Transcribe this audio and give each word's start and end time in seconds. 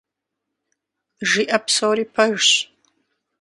Жиӏэ 1.29 1.57
псори 1.65 2.05
пэжщ. 2.13 2.49